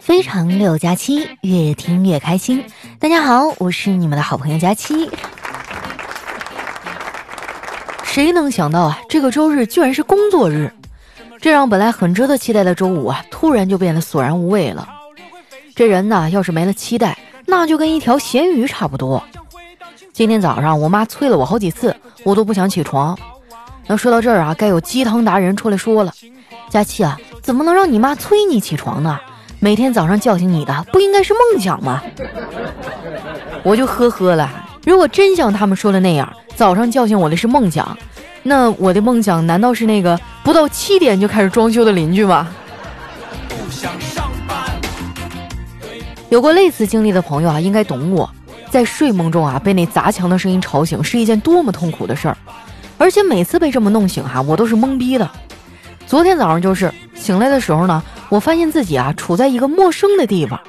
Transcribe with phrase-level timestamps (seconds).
[0.00, 2.64] 非常六加七，越听越开心。
[2.98, 5.08] 大家好，我是你们的好朋友佳期。
[8.02, 10.72] 谁能想到啊，这个周日居然是工作日，
[11.40, 14.88] 这让本来很值得期待的周五啊，突然就变得索然无味了。
[15.74, 17.16] 这人呐，要是没了期待，
[17.46, 19.22] 那就跟一条咸鱼差不多。
[20.12, 21.94] 今天早上我妈催了我好几次，
[22.24, 23.16] 我都不想起床。
[23.86, 26.12] 那说到这儿啊，该有鸡汤达人出来说了
[26.70, 27.16] ：“佳期啊，
[27.46, 29.20] 怎么能让你妈催你起床呢？
[29.60, 32.02] 每天早上叫醒你的不应该是梦想吗？”
[33.62, 34.50] 我就呵呵了。
[34.84, 37.96] 如果真像他们说的那样，早上叫醒我的是梦想，
[38.42, 42.48] 那我的梦想难道是那个不到七点就开始装修的邻居吗？
[46.30, 48.28] 有过类似经历的朋友啊，应该懂我，
[48.70, 52.36] 在睡梦中啊被那砸墙的声音吵醒，是一件多么痛苦的事儿。
[52.98, 55.30] 而且每次被这么弄醒哈，我都是懵逼的。
[56.08, 56.92] 昨天早上就是
[57.26, 60.60] 醒来的时候呢，我发现自己啊处在一个陌生的地方。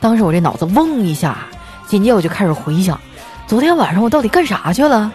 [0.00, 1.38] 当时我这脑子嗡一下，
[1.86, 3.00] 紧接着我就开始回想，
[3.46, 5.12] 昨天晚上我到底干啥去了？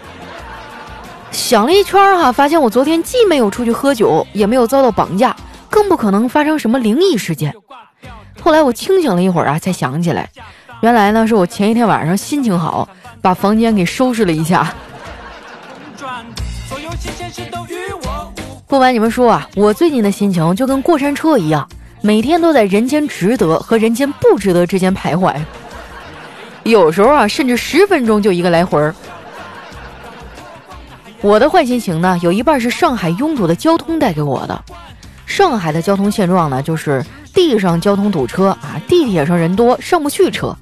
[1.30, 5.36] 想了一圈哈，发现我昨天既没有出去喝酒，也没有遭到绑架，
[5.68, 7.54] 更不可能发生什么灵异事件。
[8.40, 10.30] 后来我清醒了一会儿啊，才想起来，
[10.80, 12.88] 原来呢是我前一天晚上心情好，
[13.20, 14.72] 把房间给收拾了一下。
[18.70, 21.68] 不瞒你们说啊，我最近的心情就跟过山车一样，
[22.02, 25.34] 每天都在人间值得和人间不值得之间徘徊。
[26.62, 28.94] 有时候啊，甚至十分钟就一个来回儿。
[31.20, 34.64] 我的坏心情呢，有一半是上海拥堵的交通带给我的。
[35.26, 40.56] 上海的交通现状呢，就是地上交通堵车啊，地铁上人多上不去车。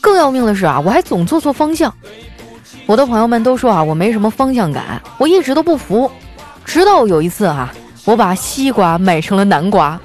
[0.00, 1.94] 更要命的是啊，我还总坐错方向。
[2.84, 6.10] 我的朋友们都说啊，我没什么方向感，我一直都不服。
[6.68, 7.70] 直到有一次哈，
[8.04, 9.98] 我把西瓜买成了南瓜。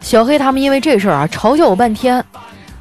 [0.00, 2.24] 小黑他们因为这事儿啊，嘲笑我半天。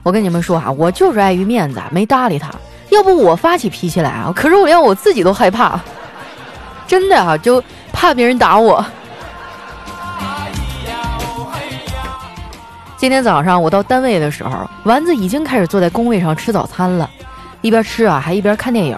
[0.03, 2.51] 我跟你们说啊，我就是碍于面子没搭理他。
[2.91, 5.79] 要不我发起脾气来啊，可是我连我自己都害怕，
[6.85, 7.61] 真的啊，就
[7.91, 8.85] 怕别人打我。
[12.95, 17.09] 今天早上我到单位的时候，丸子已经开始坐在工位上吃早餐了。
[17.61, 18.95] 一边吃啊，还一边看电影。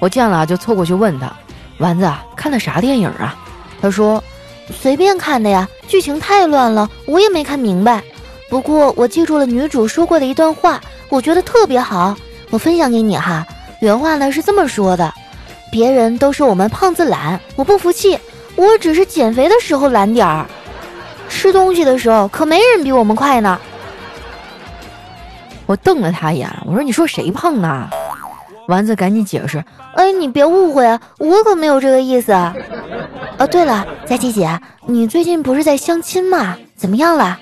[0.00, 1.32] 我见了就凑过去问他
[1.78, 3.36] ：“丸子，看的啥电影啊？”
[3.80, 4.22] 他说
[4.70, 8.02] ：“随便看的呀，剧情太乱了，我也没看明白。
[8.48, 12.16] 不过我记住了女主说过的一段话，我觉得特别好，
[12.50, 13.46] 我分享给你哈。
[13.80, 15.12] 原话呢是这么说的：
[15.70, 18.18] 别人都说我们胖子懒，我不服气，
[18.56, 20.46] 我只是减肥的时候懒点儿，
[21.28, 23.58] 吃东西的时候可没人比我们快呢。”
[25.66, 27.88] 我瞪了他一眼，我说：“你说谁胖呢？”
[28.68, 29.64] 丸子赶紧解释
[29.96, 32.32] ：“哎，你别误会啊，我可没有这个意思。
[32.32, 32.54] 啊，
[33.38, 36.54] 哦对了，佳琪姐，你最近不是在相亲吗？
[36.76, 37.38] 怎么样了？”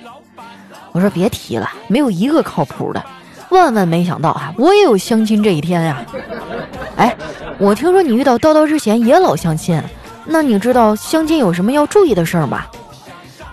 [0.92, 3.04] 我说：“别提了，没有一个靠谱的。
[3.48, 6.04] 万万没想到啊，我也有相亲这一天呀！
[6.97, 7.16] 哎，
[7.58, 9.82] 我听说你遇到叨叨之前也老相亲，
[10.25, 12.62] 那你知道相亲有什么要注意的事儿吗？”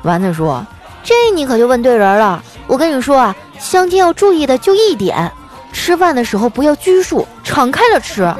[0.03, 0.63] 丸子说
[1.03, 2.43] ：“这你可就问对人了。
[2.67, 5.31] 我跟你说啊。”相亲要注意的就一点，
[5.73, 8.33] 吃饭的时候不要拘束，敞开了吃。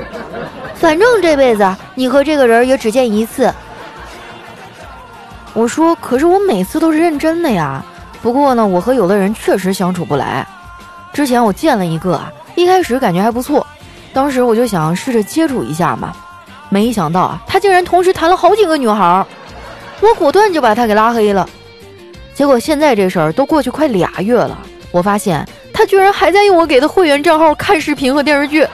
[0.75, 3.53] 反正这辈子你和这个人也只见一次。
[5.53, 7.83] 我说，可是我每次都是认真的呀。
[8.21, 10.47] 不过呢，我和有的人确实相处不来。
[11.11, 12.21] 之前我见了一个，
[12.55, 13.65] 一开始感觉还不错，
[14.13, 16.13] 当时我就想试着接触一下嘛。
[16.69, 19.25] 没想到啊，他竟然同时谈了好几个女孩，
[20.00, 21.47] 我果断就把他给拉黑了。
[22.33, 24.57] 结果现在这事儿都过去快俩月了。
[24.91, 28.66] 我发现他居然还在用我给的会员账号看视频和电视剧，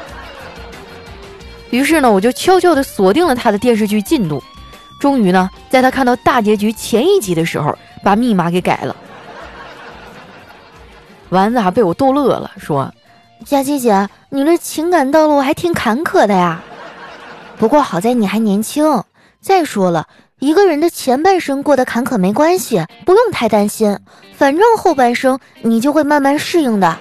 [1.69, 4.43] 于是呢，我就悄悄地锁定了他的电视剧进度。
[4.99, 7.73] 终于呢，在他看到大结局前一集的时候，
[8.03, 8.95] 把密码给改了。
[11.29, 12.93] 丸子还被我逗乐了，说
[13.45, 16.61] ：“佳琪姐，你这情感道路还挺坎坷的呀。
[17.57, 19.03] 不过好在你还年轻。
[19.39, 20.05] 再说了。”
[20.39, 23.97] 一个人的前半生过得坎坷没关系，不用太担心，
[24.37, 26.97] 反正后半生你就会慢慢适应的。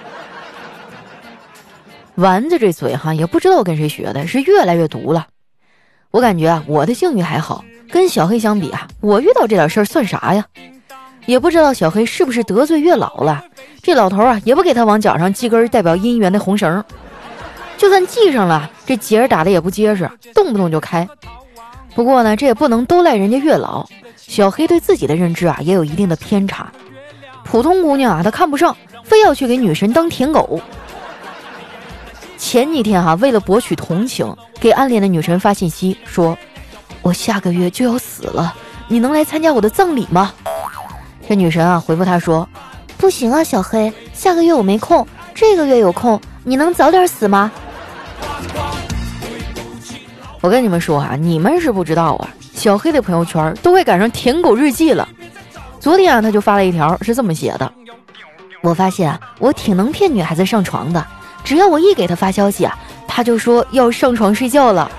[2.15, 5.27] 丸子这嘴哈也不知道跟谁学的，是越来越毒了。
[6.11, 10.45] 我感觉啊，我的境遇还好，跟小黑相比啊，我遇到这点事儿算啥呀？
[11.25, 13.45] 也不知道小黑是不是得罪月老了，
[13.81, 16.83] 这老头啊也不给他往脚上系根代表姻缘的红绳，
[17.77, 21.07] 就算系上了，这结儿打的也不结实，动不动就开。
[21.95, 23.85] 不过呢，这也不能都赖人家月老。
[24.15, 26.71] 小黑对自己的认知啊，也有一定的偏差。
[27.43, 30.61] 普通姑娘啊，他看不上，非要去给女神当舔狗。
[32.37, 36.37] 前几天哈，为了博取同情，给暗恋的女神发信息说
[37.01, 38.55] ：“我下个月就要死了，
[38.87, 40.31] 你能来参加我的葬礼吗？”
[41.27, 42.47] 这女神啊回复他说
[42.97, 47.51] ：“不行啊，小黑，下个月我没空，这个月有空，你能早点死吗？”
[50.41, 55.07] 我跟你们说啊，你们是不知道啊，小黑的朋友圈都快赶上舔狗日记了。
[55.79, 57.71] 昨天啊，他就发了一条，是这么写的
[58.63, 61.05] ：“我发现啊，我挺能骗女孩子上床的，
[61.43, 64.89] 只要我一给他发消息啊，他就说要上床睡觉了。”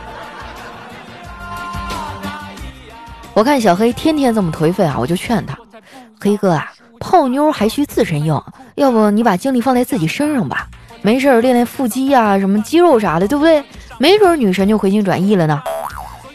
[3.33, 5.57] 我看小黑天天这么颓废啊，我就劝他
[6.21, 8.39] ：“黑哥啊，泡妞还需自身硬，
[8.75, 10.69] 要不你把精力放在自己身上吧，
[11.03, 13.63] 没事练练腹肌呀，什么肌肉啥的，对不对？
[13.99, 15.63] 没准女神就回心转意了呢。”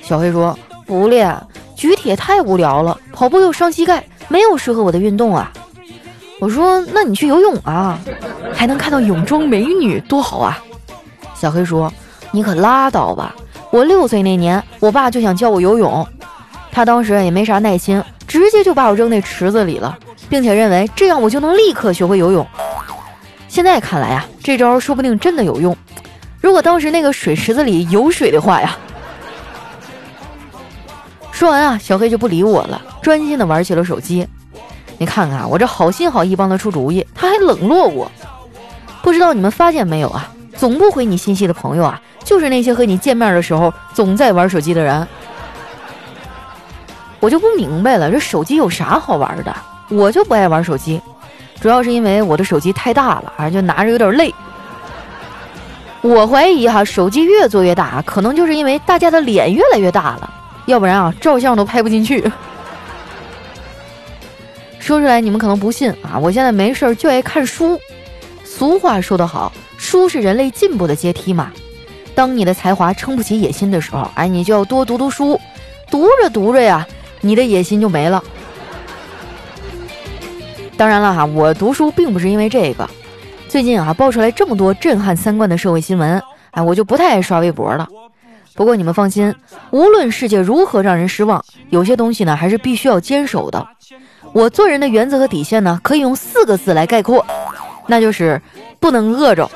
[0.01, 1.35] 小黑说：“不练，
[1.75, 5.51] 举铁太无聊了，跑步又伤膝盖。”没有适合我的运动啊！
[6.39, 7.99] 我说，那你去游泳啊，
[8.51, 10.57] 还能看到泳装美女，多好啊！
[11.35, 11.93] 小黑说
[12.33, 13.35] ：“你可拉倒吧！
[13.69, 16.07] 我六岁那年，我爸就想教我游泳，
[16.71, 19.95] 他当时也没啥耐心，直接就把我扔那池子里了，
[20.27, 22.45] 并且认为这样我就能立刻学会游泳。
[23.55, 25.73] 现在看来呀，这招说不定真的有用。
[26.41, 28.75] 如果当时那个水池子里有水的话呀……”
[31.31, 34.27] 说完啊，小黑就不理我了，专心的玩起了手机。
[34.97, 38.11] 你看看我这好心好意帮他出主意，他还冷落我。
[39.01, 40.29] 不知道你们发现没有啊？
[40.57, 45.07] 总不回你信息的朋友啊，就是那些和你见面的时候总在玩手机的人。
[47.21, 49.55] 我就不明白了，这手机有啥好玩的？
[49.87, 50.99] 我就不爱玩手机，
[51.59, 54.33] 主要是因为我的手机太大了，啊，就拿着有点累。
[56.01, 60.31] 我怀疑哈，手机越做越大，可能就是因为大家的脸越来越大了。
[60.67, 62.23] 要不然啊，照相都拍不进去。
[64.79, 67.79] 说出来你们可能不信啊，我现在没事儿就爱看书。
[68.43, 71.51] 俗话说得好，书是人类进步的阶梯嘛。
[72.13, 75.39] 当你的才华撑不起野心的时候，哎，你就要多读读书。
[75.89, 76.85] 读着读着呀，
[77.21, 78.23] 你的野心就没了。
[80.77, 82.89] 当然了哈，我读书并不是因为这个。
[83.47, 87.87] 最近啊，爆出来这么多震撼三观的社会新闻，哎，我就不太爱刷微博了。
[88.53, 89.33] 不过你们放心，
[89.71, 93.65] 无论世界如何让人失望，有些东西呢还是必须要坚守的。
[94.33, 97.25] 我做人的原则和底线呢，可以用四个字来概括，
[97.87, 98.41] 那就是
[98.79, 99.49] 不能饿着。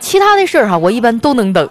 [0.00, 1.68] 其他的事儿哈，我一般都能等。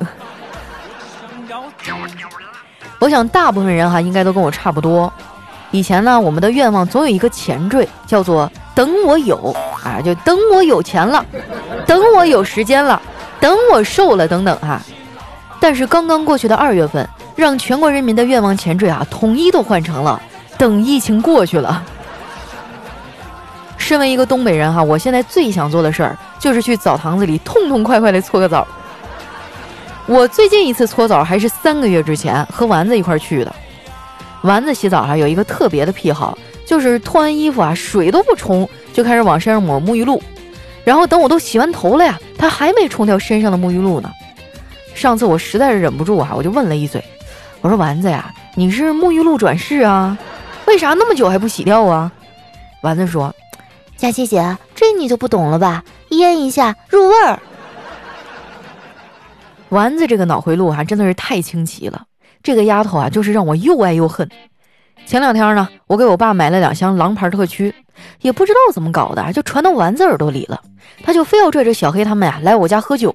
[2.99, 5.11] 我想大部分人哈应该都跟我差不多。
[5.73, 9.51] 以前呢，我们的愿望总有一个前缀，叫做“等我有”，
[9.83, 11.25] 啊，就等我有钱了，
[11.87, 13.01] 等我有时间了，
[13.39, 14.79] 等我瘦了，等等哈。
[15.59, 20.21] 但是刚刚过去的二月份，让全国人民的愿望前缀啊，统一都换成了
[20.59, 21.83] “等疫情过去了”。
[23.75, 28.67] 身为一个东北人哈，我现在最想做的事儿就是去澡堂子里痛痛快快的搓个澡。
[30.05, 33.55] 我最近一次搓澡还是三个月之前和丸子一块去的。
[34.43, 40.21] 丸子洗澡哈有一个特别的癖好，就是脱完衣服啊，水都不冲就开始往身上抹沐浴露，
[40.83, 44.11] 然后等我都洗完头了呀，他还没冲掉身上的沐浴露呢。
[44.93, 47.03] 上次我实在是忍不住啊，我就问了一嘴，
[47.61, 50.17] 我说丸子呀，你是沐浴露转世啊？
[50.67, 52.11] 为啥那么久还不洗掉啊？
[52.81, 53.33] 丸子说
[53.95, 55.83] ：“佳琪姐，这你就不懂了吧？
[56.09, 57.39] 腌一下入味儿。”
[59.69, 62.03] 丸子这个脑回路哈真的是太清奇了，
[62.43, 64.29] 这个丫头啊就是让我又爱又恨。
[65.05, 67.73] 前两天呢，我给我爸买了两箱狼牌特区，
[68.21, 70.61] 也不知道怎么搞的，就传到丸子耳朵里了，
[71.03, 73.13] 他就非要拽着小黑他们呀来我家喝酒。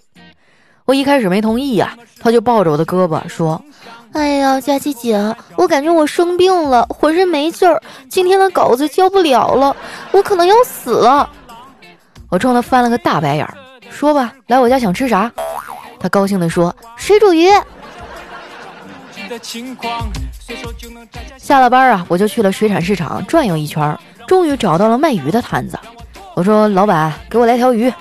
[0.84, 3.62] 我一开始没同意呀，他就抱着我的胳膊说
[4.12, 5.18] ：“哎呀，佳琪姐，
[5.56, 9.76] 我感觉我生病了，浑身没劲儿，今天的稿子交不了了，
[10.12, 11.28] 我可能要死了。”
[12.30, 13.54] 我冲他翻了个大白眼儿，
[13.90, 15.30] 说吧，来我家想吃啥？
[16.00, 17.48] 他高兴地说：“水煮鱼。”
[21.38, 25.78] 下了班啊，我就去了水产市场转悠一圈，终于找到了卖鱼的摊子。
[26.34, 27.92] 我说：“老板，给我来条鱼。”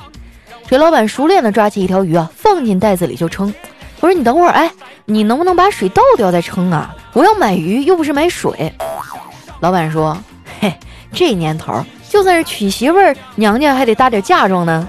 [0.70, 3.54] 这老板熟练的抓起一条鱼啊，放进袋子里就称。
[4.00, 4.72] 我说你等会儿，哎，
[5.06, 6.96] 你能不能把水倒掉再称啊？
[7.14, 8.72] 我要买鱼，又不是买水。
[9.60, 10.18] 老板说
[10.60, 10.74] ：“嘿，
[11.14, 14.88] 这年头就算是娶媳妇儿，娘家还得搭点嫁妆呢。”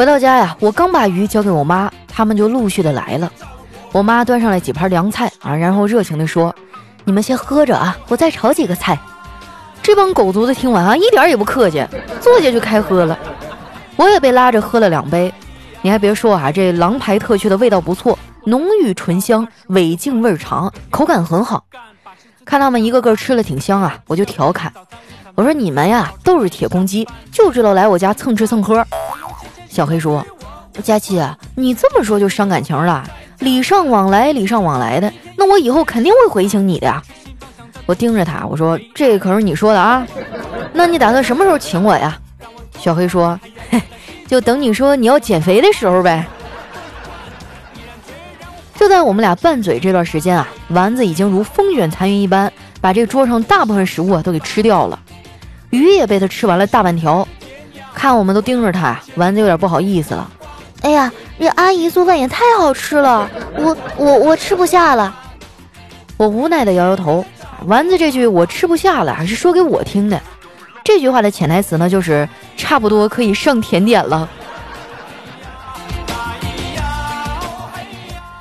[0.00, 3.30] 回到家呀，我刚把鱼交给我妈，他们就陆续的来了。
[3.92, 6.56] 我妈端上来几盘凉菜啊，然后热情的说
[7.04, 8.98] ：“你们先喝着啊，我再炒几个菜。”
[9.82, 11.86] 这帮狗犊子听完啊，一点也不客气，
[12.18, 13.18] 坐下就开喝了。
[13.96, 15.30] 我也被拉着喝了两杯。
[15.82, 21.62] 你还别说啊，这狼牌特区的味道不错，浓郁醇香，尾劲味长，口感很好。
[22.46, 24.72] 看他们一个个吃了挺香啊，我就调侃
[25.34, 28.82] 我说：“你们呀都是铁公鸡，就知道来我家蹭吃蹭喝。”
[29.70, 30.26] 小黑说
[30.82, 33.08] ：“佳琪啊，你这么说就伤感情了。
[33.38, 37.00] 礼尚往来，礼尚往来的，那我以后肯定会回请你的呀。
[37.86, 40.04] 我盯着他，我说这可是你说的啊，
[40.72, 42.18] 那你打算什么时候请我呀？
[42.78, 43.38] 小黑说，
[44.26, 46.26] 就等你说你要减肥的时候呗。
[48.74, 54.98] 就在我们俩拌嘴这段时间啊，丸子已经如风卷残云一般，把这桌上大部分食物啊都给吃掉了，
[55.70, 57.26] 鱼也被他吃完了大半条。
[58.00, 60.26] 看我们都盯着他，丸子有点不好意思了。
[60.80, 63.28] 哎呀，这阿姨做饭也太好吃了，
[63.58, 65.14] 我我我吃不下了。
[66.16, 67.22] 我无奈的摇摇头。
[67.66, 70.18] 丸子这句“我吃不下了”还是说给我听的。
[70.82, 72.26] 这句话的潜台词呢，就是
[72.56, 74.26] 差不多可以上甜点了。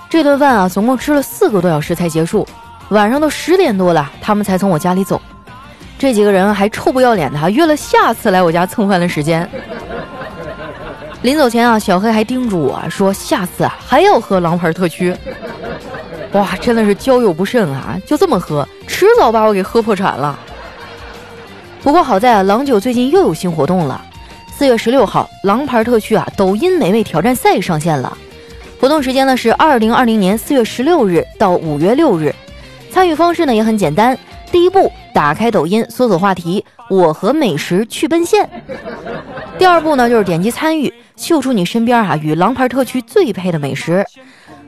[0.10, 2.48] 这顿饭啊，总共吃了四个多小时才结束。
[2.92, 5.22] 晚上都十点多了，他们才从我家里走。
[6.00, 9.48] 这几个人还臭不要脸的，约了下次来我家蹭饭的时间。
[11.24, 15.14] 临走前啊，小黑还叮嘱我说：“下次啊还要喝狼牌特区。”
[16.32, 18.00] 哇，真的是交友不慎啊！
[18.06, 20.40] 就这么喝，迟早把我给喝破产了。
[21.84, 24.02] 不过好在啊，郎酒最近又有新活动了。
[24.56, 28.18] 四月十六号，狼牌特区啊，抖音美味挑战赛上线了。
[28.80, 32.34] 活动时间呢是二零二零年四月十六日到五月六日。
[32.90, 34.18] 参与方式呢也很简单，
[34.52, 38.50] 第一步，打开抖音，搜索话题“我和美食去奔现”。
[39.60, 40.92] 第二步呢就是点击参与。
[41.16, 44.06] 秀出你身边啊与狼牌特区最配的美食，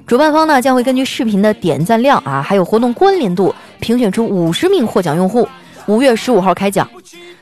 [0.06, 5.48] 主办方呢将会根据视频的点赞量啊，还有活动关联度，评选出五十名获奖用户。
[5.88, 6.88] 五月十五号开奖，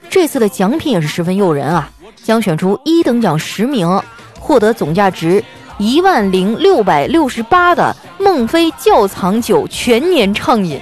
[0.09, 1.89] 这次的奖品也是十分诱人啊，
[2.23, 3.99] 将选出一等奖十名，
[4.39, 5.43] 获得总价值
[5.79, 10.79] 一万零六百六十八的孟非窖藏酒全年畅饮。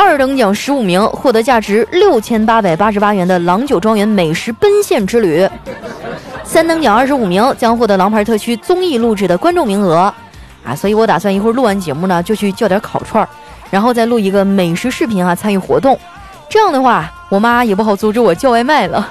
[0.00, 5.46] 二等奖十五名，获得价值六千八百八十八元的郎酒庄园美食奔现之旅。
[6.44, 10.14] 三等奖二十五名将获得狼牌特区综艺录制的观众名额。
[10.64, 13.28] 啊，所以我打算一会儿录完节目呢，就去叫点烤串儿，
[13.70, 15.98] 然后再录一个美食视频啊，参与活动。
[16.48, 19.06] 这样的话，我妈也不好阻止我叫外卖了，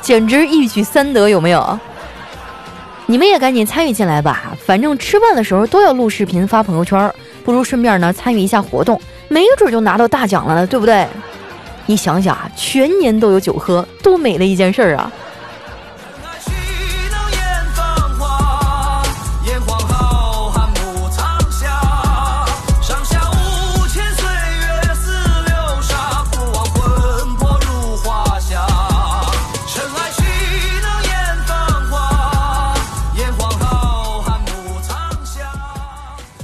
[0.00, 1.78] 简直一举三得，有没有？
[3.06, 7.12] 你们也赶紧参与进来吧，反正吃饭的时候都要录视频发朋友圈，
[7.48, 9.00] 不如顺便呢参与一下活动。
[9.28, 11.06] 没准就拿到大奖了呢，对不对？
[11.86, 15.10] 你想想啊，全年都有酒喝，多美的一件事儿啊！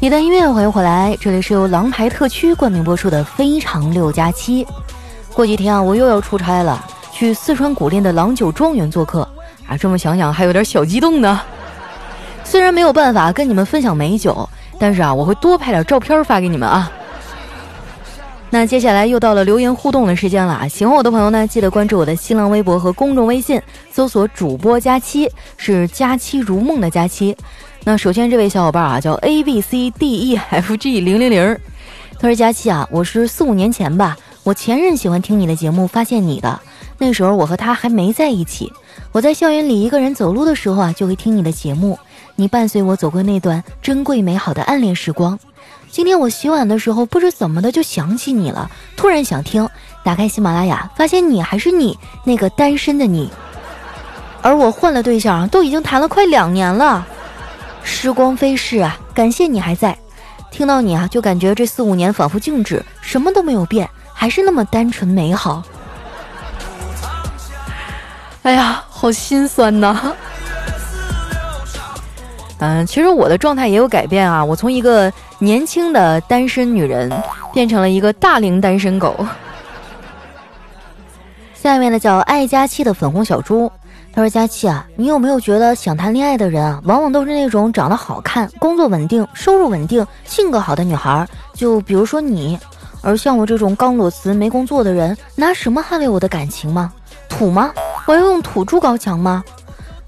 [0.05, 4.63] 一段音乐，欢迎回来，这里是由狼牌特区冠名播出的《非常六加七》。
[5.33, 9.27] 过几天啊，我又要出差了，去四川古蔺的郎酒庄园做客
[9.67, 9.79] 啊。
[9.79, 11.41] 这么想想，还有点小激动呢。
[12.45, 14.47] 虽然没有办法跟你们分享美酒，
[14.79, 16.93] 但是啊，我会多拍点照片发给你们啊。
[18.51, 20.69] 那接下来又到了留言互动的时间了啊！
[20.69, 23.59] 喜欢我的朋友呢，记得关注我的新浪微博和公众微信，
[23.91, 27.35] 搜索主播佳期，是佳期如梦的佳期。
[27.87, 31.59] 那首先这位小伙伴啊，叫 A B C D E F G 零零零，
[32.19, 36.59] 他说：“佳期啊，我是四五年前吧，我前任喜欢听你的节目，发现你的
[36.97, 38.73] 那时候我和他还没在一起，
[39.13, 41.99] 我在校园里一个人走路的时候啊，就会听你的节目，
[42.37, 45.39] 你伴随我走过那段珍贵美好的暗恋时光。
[45.91, 49.69] 今天我洗碗的时候，不知怎么的就想起你了，突然想听，
[50.03, 53.29] 打开喜马拉雅，发现你还是你那个单身的你，
[54.41, 57.07] 而我换了对象，都已经谈了快两年了。”
[57.85, 59.97] 时光飞逝啊，感谢你还在。
[60.51, 65.63] 听到你啊，就感觉这四五年仿佛静止，什么都没有变，还是那么单纯美好。
[68.43, 70.13] 哎呀，好心酸呐。
[72.59, 77.13] 嗯，其实我的状态也有改变啊，我从一个年轻的单身女人
[77.53, 79.27] 变成了一个大龄单身狗。
[81.55, 83.71] 下面呢，叫爱佳期的粉红小猪。
[84.15, 91.27] 他说：“佳琪啊，你有没有觉得想谈恋爱的人啊，往往都是那种长得好看、工作稳定、收入稳定、性格好的女孩？
[91.53, 92.59] 就比如说你。
[93.03, 96.93] 而像我这种刚裸辞没工作的人，拿什么捍卫我的感情吗？
[97.29, 97.73] 土吗？
[98.07, 99.45] 我要用土筑高墙吗？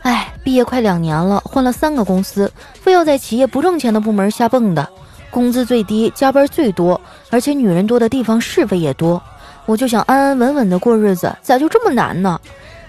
[0.02, 4.88] 哎，毕业快两年了，换了三个公司，非要在企业不挣钱的部门瞎蹦的，
[5.30, 6.98] 工资最低，加班最多，
[7.28, 9.20] 而且女人多的地方是非也多。
[9.66, 12.40] 我就想安安稳稳的过日子，咋就这么难呢？”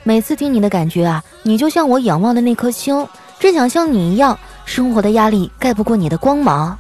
[0.08, 3.06] 每次听你的感觉啊，你就像我仰望的那颗星，
[3.38, 6.78] 真想像你一样，生活的压力盖不过你的光芒。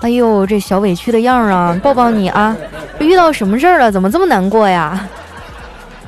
[0.00, 2.56] 哎呦，这小委屈的样啊，抱抱你啊！
[2.98, 3.92] 遇到什么事儿了？
[3.92, 5.08] 怎么这么难过呀？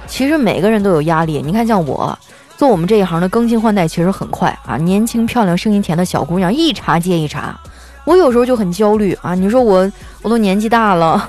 [0.09, 2.19] 其实每个人都有压力，你看像我，
[2.57, 7.57] 做我们这一行的更新换代其实很快啊，年轻漂亮、声音甜的小姑娘一茬接一茬，
[8.05, 9.37] 我有时候就很焦虑啊。
[9.37, 9.88] 你说我
[10.23, 11.29] 我都年纪大了，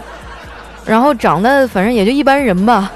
[0.84, 2.92] 然后长得反正也就一般人吧。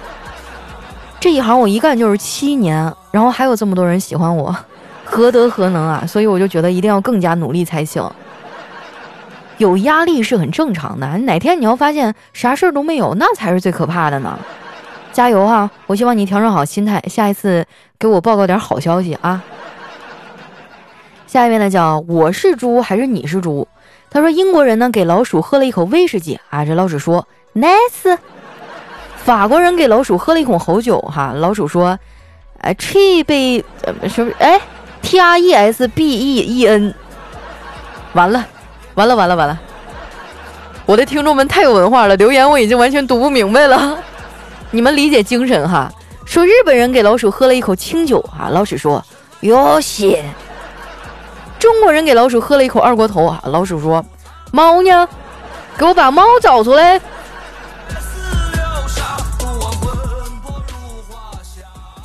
[1.19, 4.55] 这一行我一干就是七年，然后还有这么多人喜欢我，
[5.03, 6.05] 何德何能啊？
[6.07, 8.07] 所以我就觉得一定要更加努力才行。
[9.57, 14.37] 有压力是很正常的，哪天你要发现啥事儿都没有，那才是最可怕的呢。
[15.11, 15.69] 加油哈！
[15.87, 17.65] 我希望你调整好心态，下一次
[17.97, 19.43] 给我报告点好消息啊。
[21.25, 23.67] 下一位呢，叫我是猪还是你是猪？
[24.11, 28.17] 他说英国人呢给老鼠喝了一口威士忌啊，这老鼠说 nice。
[29.27, 31.99] 法国人给老鼠喝了一口好酒哈，老鼠说，
[32.61, 33.61] 哎，tre b
[34.07, 34.57] 什么哎
[35.01, 36.93] ，t r e s b e e n。
[38.13, 38.45] 完了，
[38.95, 39.59] 完了，完了，完了！
[40.85, 43.97] 我的听众们太有文化了，留言我已经完全读不明白了。
[44.71, 45.91] 你们理解精神哈？
[46.25, 49.03] 说日本人给老鼠喝了一口清酒哈，老鼠说
[49.41, 50.23] 哟西。
[51.59, 54.05] 中国人给老鼠喝了一口二锅头啊，老鼠说
[54.53, 55.05] 猫呢？
[55.77, 57.01] 给我把猫找出来。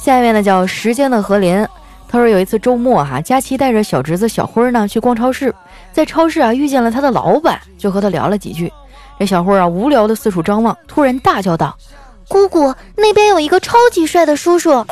[0.02, 1.64] 下面呢叫时间的何林，
[2.08, 5.54] 他说有一次周末哈，佳琪带着小侄子小辉呢去逛超市，
[5.92, 8.72] 在超市啊遇见了他的老板，就和他聊了几句。
[9.16, 11.78] 这小辉啊无聊的四处张望，突然大叫道。
[12.26, 14.84] 姑姑，那边有一个超级帅的叔叔。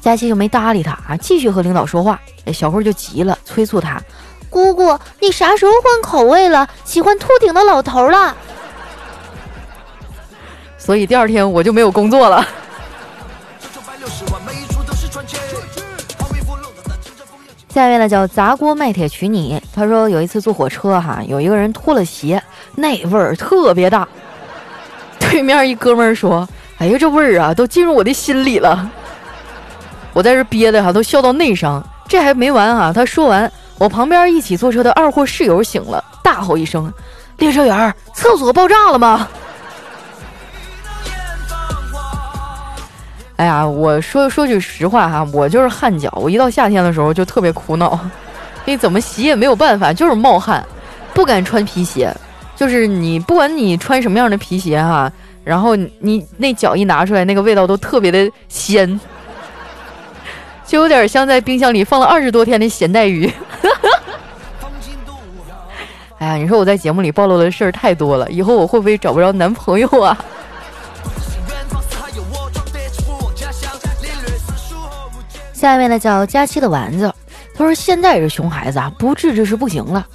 [0.00, 2.18] 佳琪就没搭理他啊，继续和领导说话。
[2.46, 4.00] 哎，小辉就急了，催促他
[4.48, 6.66] ：“姑姑，你啥时候换口味了？
[6.84, 8.34] 喜欢秃顶的老头了？”
[10.78, 12.42] 所以第二天我就没有工作了。
[17.68, 19.62] 下一位呢叫砸锅卖铁娶你。
[19.74, 22.42] 他说有一次坐火车哈，有一个人脱了鞋，
[22.74, 24.08] 那味儿特别大。
[25.20, 26.48] 对面一哥们儿说
[26.78, 28.90] ：“哎呀，这味儿啊，都进入我的心里了。”
[30.14, 31.84] 我在这憋的哈，都笑到内伤。
[32.08, 32.92] 这还没完啊！
[32.94, 36.90] 他说完，我旁边一起坐车的二货室友醒了，大吼一声
[37.36, 39.28] ：“列车员，厕所爆炸了吗？”
[43.36, 47.98] 哎呀，我说说句实话哈，我就是汗脚，我一到夏天的时候就特别苦恼，
[48.64, 50.64] 你怎么洗也没有办法，就是冒汗，
[51.12, 52.10] 不敢穿皮鞋。
[52.54, 55.12] 就是你，不管你穿什么样的皮鞋哈，
[55.44, 58.98] 然后你那脚一拿出来，那个味道都特别的鲜，
[60.66, 63.30] 就有点像在冰箱里放了二十多天的咸带鱼。
[66.16, 70.16] 哎呀，你说我在节目里暴露的事儿太多了，以后我会不会找不着男朋友啊？
[75.66, 77.12] 下一位呢叫佳期的丸子，
[77.52, 80.06] 他说现在这熊孩子啊，不治治是不行了。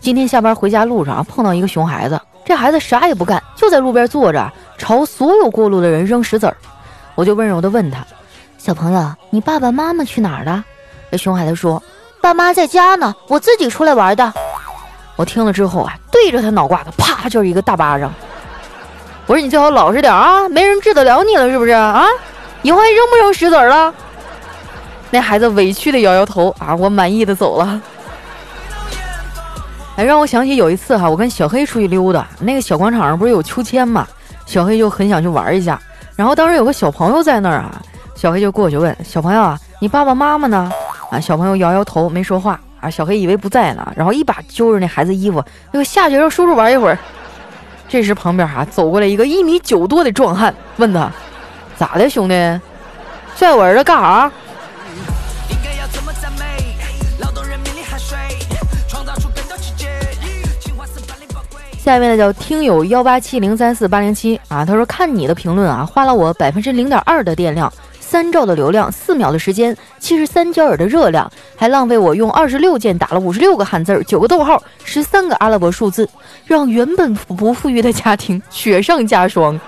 [0.00, 6.54] 今天下班回家路上碰到一个熊孩子，这孩子啥也不干，就在路边坐着，朝所有过路的人扔石子儿。
[7.14, 8.06] 我就温柔地问他
[8.58, 10.62] ：“小朋友，你爸爸妈妈去哪儿了？”
[11.08, 11.82] 那熊孩子说
[12.20, 14.30] ：“爸妈在家呢，我自己出来玩的。”
[15.16, 18.12] 我听了之后啊，对着他脑瓜子啪就是一个大巴掌。
[19.24, 22.04] 我说：“你最好老实点啊，没人治得了你了是不是啊？
[22.60, 23.94] 以后还扔不扔石子儿了？”
[25.10, 27.80] 那孩子委屈的摇摇头啊，我满意的走了。
[29.96, 34.06] 哎，让我想起有一次哈，我跟小黑出去溜达，那个小广场上不是有秋千嘛，
[34.46, 35.80] 小黑就很想去玩一下。
[36.14, 37.80] 然后当时有个小朋友在那儿啊，
[38.14, 40.70] 小黑就过去问小朋友啊：“你爸爸妈妈呢？”
[41.10, 42.90] 啊，小朋友摇摇头没说话啊。
[42.90, 45.42] 小黑以为不在呢，然后一把揪着那孩子衣服，
[45.72, 46.98] 那个下去让叔叔玩一会儿。
[47.88, 51.10] 这时旁边哈走过来一个一米九多的壮汉，问他
[51.76, 52.60] ：“咋的，兄弟？
[53.34, 54.30] 拽我儿子干啥？”
[61.88, 76.06] 下一位呢叫听友幺八七零三四八零七啊，他说看你的评论啊，花了我百分之零点二的电量，三兆的流量，四秒的时间，七十三焦耳的热量，还浪费我用二十六键打了五十六个汉字，九个逗号，十三个阿拉伯数字，
[76.44, 79.58] 让原本不富裕的家庭雪上加霜。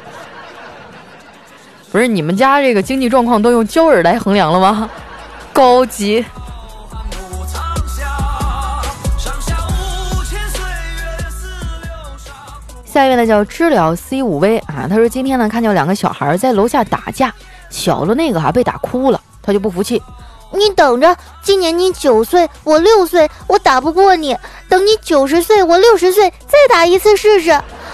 [1.90, 4.90] 不是你们家这个经济状况都用焦耳来衡量了吗？
[5.54, 6.22] 高级。
[12.92, 17.32] 下一位呢叫知了 C 五 V 啊，他说今天呢看见两个小孩在楼下打架，
[17.70, 20.02] 小的那个哈被打哭了，他就不服气，
[20.52, 24.36] 你等着，今年你九岁，我六岁，我打不过你，
[24.68, 27.50] 等你九十岁，我六十岁，再打一次试试，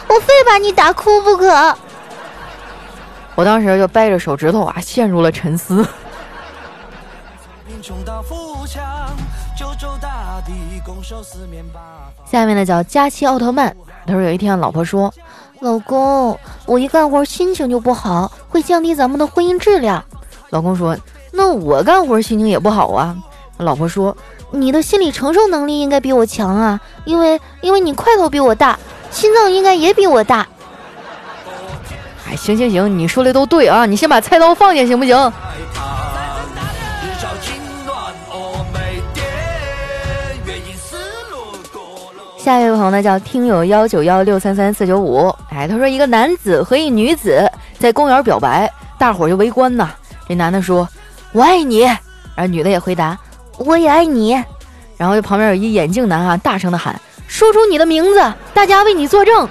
[0.09, 1.76] 我非把你打哭不可。
[3.35, 5.87] 我当时就掰着手指头啊，陷入了沉思。
[7.68, 8.81] 英雄到富强，
[9.59, 10.52] 九州大地
[10.85, 11.81] 拱手四面八
[12.16, 13.76] 方下面呢叫佳期奥特曼。
[14.07, 15.12] 他说：“有一天，老婆说，
[15.59, 20.05] 老公，我一干活心情就不好，会降低咱们的婚姻质量。”
[20.50, 20.96] 老公说
[21.33, 23.16] ：“那我干活心情也不好啊。
[23.59, 24.16] 老婆说
[24.52, 28.79] ：“你的心理承受能力应该比我强啊，因为因为你块头比我大，
[29.11, 30.46] 心脏应该也比我大。”
[32.31, 35.33] 哎，行行行，你说的都对啊，你先把菜刀放下行不行？
[42.46, 49.90] 下一位朋友呢叫听友幺九幺六三三四九五，哎，他说一个男子和一女子在公园表白，大伙儿就围观呐。
[50.28, 50.88] 这男的说
[51.35, 51.85] ：“我爱你。”
[52.37, 53.18] 而女的也回答
[53.59, 54.40] ：“我也爱你。”
[54.96, 56.94] 然后就旁边有一眼镜男啊，大声的喊
[57.26, 59.48] ：“说出你的名字，大家为你作证。”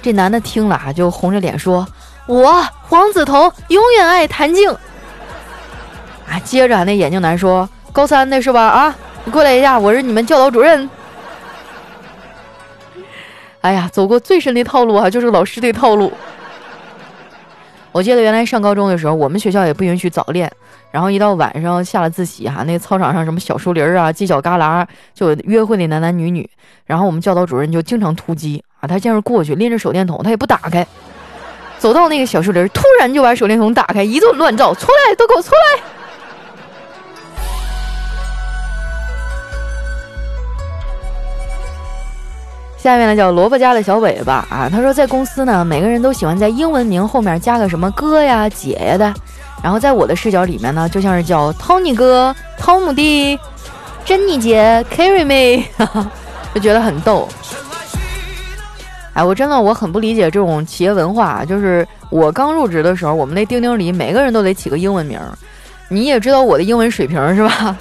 [0.00, 1.84] 这男的听了啊，就红着脸说
[2.28, 4.70] ：“我黄子彤永远爱谭静。”
[6.30, 8.62] 啊，接着那眼镜男说：“高三的是吧？
[8.62, 10.88] 啊，你过来一下，我是你们教导主任。”
[13.62, 16.12] 哎呀，走过最深的套路啊，就是老师的套路。
[17.92, 20.50] 我记得原来上高中的时候，我们学校也不允许早恋，
[20.90, 26.48] 然后一到晚上下了自习哈，那操场上什么小树林啊、犄角旮旯就约会的男男女女，
[26.86, 30.84] 然后我们教导主任就经常突击啊，他见着过去拎着手电筒，他也不打开，
[31.78, 35.82] 走到那个小树林，突然就把手电筒打开，一顿乱照，出来，都给我出来！
[42.82, 49.14] 下面呢叫萝卜家的小尾巴啊，他说在公司呢，每个人都喜欢在英文名后面加个什么哥呀、姐呀的，
[49.62, 53.38] 然后在我的视角里面呢，就像是叫 Tony 哥、汤姆弟、
[54.04, 55.64] 珍妮姐、Carry 妹，
[56.52, 57.28] 就觉得很逗。
[59.12, 65.20] 哎，我真的我很不理解这种企业文化，就是我刚入职的时候，我们那钉钉里每个人都得起个英文名，
[65.88, 67.76] 你也知道我的英文水平是吧？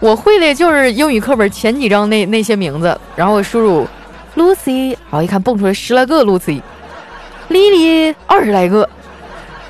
[0.00, 3.84] 我会的就是英语课本前几章那那些名字，然后输入
[4.36, 8.88] Lucy，然后一看蹦出来十来个 Lucy，Lily 二十来个，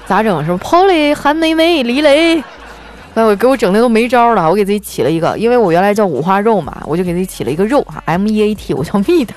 [0.07, 0.45] 咋整？
[0.45, 2.43] 什么 Polly、韩梅梅、李雷，
[3.15, 4.51] 哎，我给我整的都没招了。
[4.51, 9.29] 我给自己起了一个，因为我原来叫五花肉嘛，我就给自己起了一个肉啊，M E A T，我叫 Meat。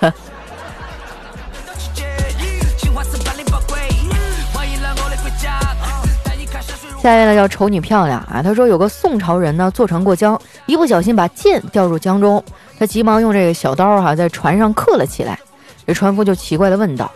[7.02, 12.44] 下一位呢叫丑女漂亮啊，他说有个宋朝人呢坐船过江，一不小心把剑掉入江中，
[12.78, 15.40] 他急忙用这个小刀哈在船上刻了起来。
[15.88, 17.12] 这船夫就奇怪的问道：“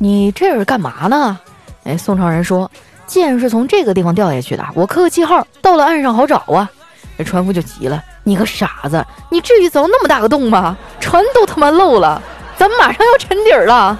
[0.00, 1.38] 你这是干嘛呢？”
[1.84, 2.70] 哎，宋朝人说
[3.06, 6.70] ：“剑是从这个地方掉下去的，我刻个记号，到了岸上好找啊。”
[7.18, 10.74] 这船夫就急了：“你个傻子，你至于凿那么大个洞吗？
[10.98, 12.22] 船都他妈漏了，
[12.56, 13.98] 咱们马上要沉底儿了。”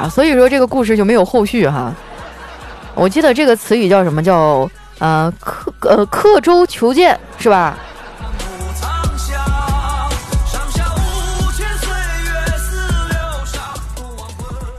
[0.00, 1.92] 啊，所以说这个故事就没有后续哈。
[2.94, 4.22] 我记得这个词语叫什么？
[4.22, 7.76] 叫呃刻呃刻舟求剑是吧？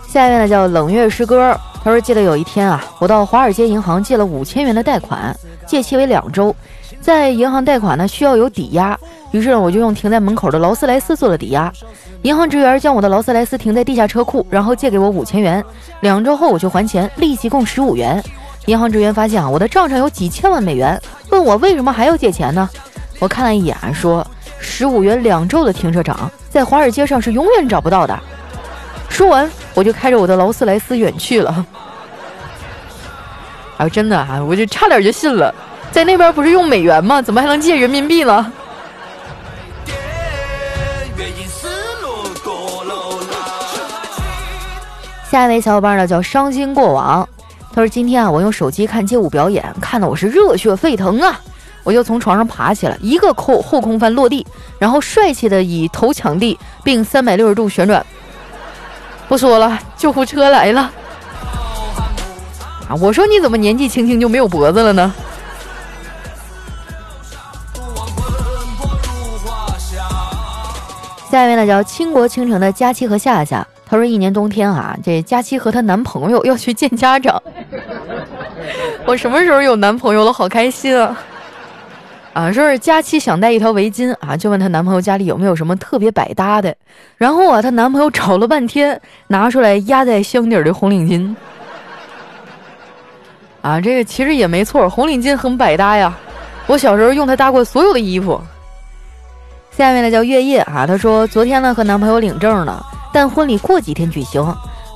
[0.07, 6.55] 下一位呢叫冷月诗歌，他说记得有一天啊，我到华尔街银行借了五千元的贷款，借期为两周，
[7.03, 8.97] 在银行贷款呢需要有抵押，
[9.31, 11.71] 于是呢我就用停在门口的劳斯莱斯做了抵押。
[12.21, 15.61] 银行职员将我的劳斯莱斯停在地下车库，然后借给我五千元。
[15.99, 18.23] 两周后我去还钱，利息共十五元。
[18.67, 20.97] 银行职员发现啊，我的账上有几千万美元，
[21.31, 22.69] 问我为什么还要借钱呢？
[23.19, 24.25] 我看了一眼，说
[24.57, 28.17] 十五元两周的停车场，在华尔街上是永远找不到的。
[29.09, 31.65] 说完，我就开着我的劳斯莱斯远去了。
[33.75, 35.53] 啊，真的啊，我就差点就信了，
[35.93, 37.21] 在那边不是用美元吗？
[37.21, 38.51] 怎么还能借人民币了？
[45.29, 47.27] 下一位小伙伴呢叫伤心过往，
[47.73, 51.39] 他说今天啊我用手机看街舞表演，看得我是热血沸腾啊！
[51.83, 54.45] 我就从床上爬起来，一个扣后空翻落地，
[54.79, 58.03] 然后帅气的以头抢地，并三百六十度旋转。
[59.27, 60.81] 不说了，救护车来了！
[62.89, 65.13] 啊，我说你怎么年纪轻轻就没有脖子了呢？
[71.33, 73.65] 下一位呢叫倾国倾城的佳期和夏夏。
[73.87, 77.41] 她说：“一年冬天啊，这佳期和她男朋友要去见家长。
[79.07, 80.31] 我什么时候有男朋友了？
[80.31, 81.19] 好开心啊！
[82.33, 86.75] 啊，说是佳期想带一条围巾啊，就问她男朋友家里有没有什么特别百搭的。
[87.17, 91.35] 然后啊，她男朋友找了半天，拿出来压在箱底的红领巾。
[93.63, 96.15] 啊，这个其实也没错，红领巾很百搭呀。
[96.67, 98.39] 我小时候用它搭过所有的衣服。
[99.77, 104.43] 下面呢叫月夜啊，她说昨天呢和男朋友领证了。”但婚礼过几天举行，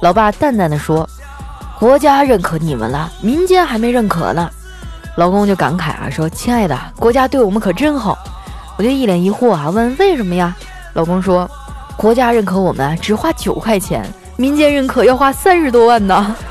[0.01, 1.07] 老爸淡淡的说
[1.79, 4.49] ：“国家认可你们了，民间还没认可呢。”
[5.17, 8.17] 老公就感慨啊说：“亲爱的，国家对我们可真好。”
[8.77, 10.55] 我就一脸疑惑啊，问为什么呀？
[10.93, 11.49] 老公说
[11.97, 14.03] ：“国家认可我们只花九块钱，
[14.35, 16.35] 民间认可要花三十多万呢。”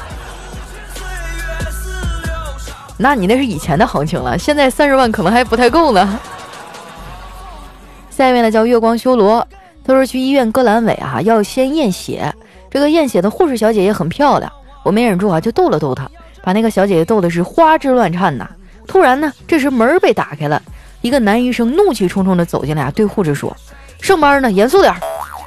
[2.96, 6.18] 那你那是以前的行情了，现在三十万可能还不太够呢。
[8.16, 9.46] 下面呢叫月光修罗，
[9.84, 12.34] 他说去医院割阑尾啊，要先验血。
[12.70, 14.50] 这个验血的护士小姐姐很漂亮，
[14.82, 16.10] 我没忍住啊，就逗了逗她，
[16.42, 18.48] 把那个小姐姐逗的是花枝乱颤呐。
[18.86, 20.62] 突然呢，这时门被打开了，
[21.02, 23.54] 一个男医生怒气冲冲地走进来啊，对护士说
[24.00, 24.94] ：“上班呢，严肃点。”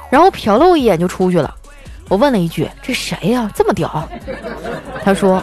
[0.08, 1.52] 然后瞟了我一眼就出去了。
[2.08, 3.50] 我问了一句：“这谁呀？
[3.52, 4.08] 这么屌？”
[5.02, 5.42] 他说：“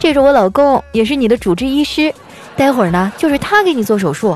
[0.00, 2.10] 这是我老公，也是你的主治医师。
[2.56, 4.34] 待会儿呢，就是他给你做手术。”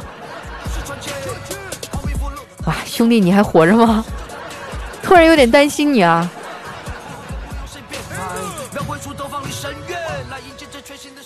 [2.69, 4.05] 哇，兄弟，你还活着吗？
[5.03, 6.31] 突然有点担心你啊。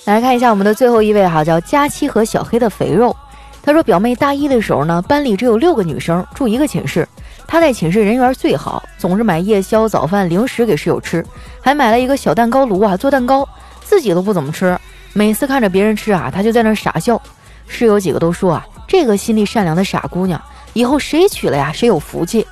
[0.05, 3.17] 来看一下我们的最后一位哈，叫佳期和小黑的肥肉。
[3.61, 7.09] 他说，表妹大一的时候呢，班里只有六个女生住一个寝室。
[7.45, 11.27] 她在寝室人缘最好，总是买夜宵、早饭、零食给室友吃，
[11.61, 13.49] 还买了一个小蛋糕炉啊，做蛋糕，
[13.83, 14.79] 自己都不怎么吃。
[15.13, 17.21] 每次看着别人吃啊，他就在那傻笑。
[17.67, 20.41] 室友几个都说啊，这个心地善良的傻姑娘，
[20.73, 22.47] 以后谁娶了呀，谁有福气。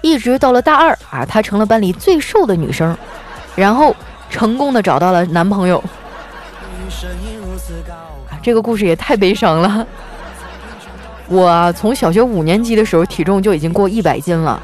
[0.00, 2.96] 一直到了大二啊，她成了班里最瘦的女生，
[3.54, 3.94] 然后
[4.28, 5.82] 成功的找到了男朋友。
[8.42, 9.86] 这个故事也太悲伤了。
[11.28, 14.60] 我从小学五年级的时候体重就已经过一百斤了，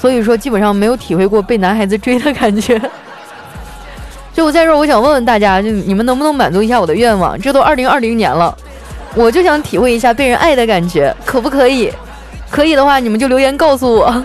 [0.00, 2.80] 所以说基本上没有体会过被男孩子追的感觉。
[4.32, 7.38] 就我在这儿，我想问问大家，就你们能不能满足一下我的愿望？
[7.40, 8.56] 这都二零二零年了，
[9.14, 11.92] 我就想体会一下被人爱的感觉，可不可以？
[12.50, 14.10] 可以的话，你们就留言告诉我。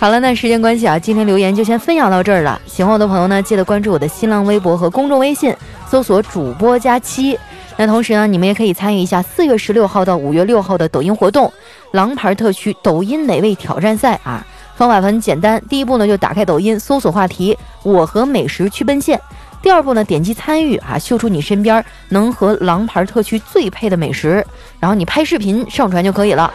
[0.00, 2.60] 好了，那时间关系啊，今天留言就先分享到这儿了。
[2.66, 5.56] 喜欢我的朋友呢，记得关注我的新浪微博和公众微信，
[5.88, 7.38] 搜索主播佳期。
[7.76, 11.52] 那同时呢，你们也可以参与一下四月十六号到五月六号的抖音活动——
[11.92, 14.46] 狼牌特区抖音美味挑战赛啊！
[14.76, 19.20] 方法很简单，第一步呢就打开抖音搜索话题“我和美食去奔现”，
[19.64, 24.44] 第二步呢点击参与啊，秀出你身边能和狼牌特区最配的美食，
[24.78, 26.52] 然后你拍视频上传就可以了。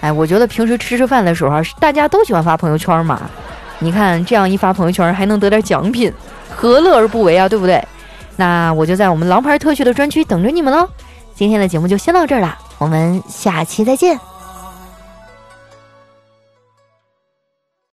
[0.00, 3.20] 哎，我觉得平时吃吃饭的时候，大家都喜欢发朋友圈嘛，
[3.80, 6.12] 你看这样一发朋友圈还能得点奖品，
[6.54, 7.48] 何乐而不为啊？
[7.48, 7.84] 对不对？
[8.36, 10.88] 那我就在我们狼牌特区的专区等着你们喽。
[11.34, 14.31] 今天的节目就先到这儿了，我们下期再见。